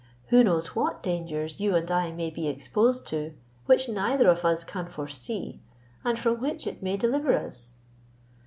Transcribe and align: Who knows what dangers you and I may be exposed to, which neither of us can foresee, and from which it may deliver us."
Who 0.29 0.43
knows 0.43 0.75
what 0.75 1.03
dangers 1.03 1.59
you 1.59 1.75
and 1.75 1.91
I 1.91 2.09
may 2.11 2.31
be 2.31 2.47
exposed 2.47 3.05
to, 3.09 3.35
which 3.67 3.87
neither 3.87 4.29
of 4.29 4.43
us 4.43 4.63
can 4.63 4.87
foresee, 4.89 5.61
and 6.03 6.17
from 6.17 6.39
which 6.41 6.65
it 6.65 6.81
may 6.81 6.97
deliver 6.97 7.37
us." 7.37 7.73